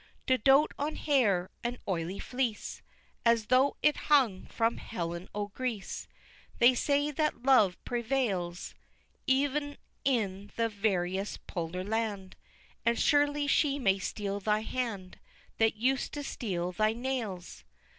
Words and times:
XV. 0.21 0.25
To 0.25 0.37
dote 0.39 0.73
on 0.79 0.95
hair, 0.95 1.51
an 1.63 1.77
oily 1.87 2.17
fleece! 2.17 2.81
As 3.23 3.45
tho' 3.45 3.77
it 3.83 3.97
hung 4.09 4.47
from 4.47 4.77
Helen 4.77 5.29
o' 5.35 5.49
Greece 5.49 6.07
They 6.57 6.73
say 6.73 7.11
that 7.11 7.43
love 7.43 7.77
prevails 7.85 8.73
Ev'n 9.27 9.77
in 10.03 10.51
the 10.55 10.69
veriest 10.69 11.45
polar 11.45 11.83
land 11.83 12.35
And 12.83 12.97
surely 12.99 13.45
she 13.45 13.77
may 13.77 13.99
steal 13.99 14.39
thy 14.39 14.61
hand 14.61 15.19
That 15.59 15.75
used 15.75 16.13
to 16.13 16.23
steal 16.23 16.71
thy 16.71 16.93
nails! 16.93 17.63